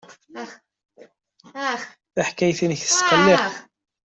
[2.13, 3.45] Taḥkayt-nnek tesqelliq.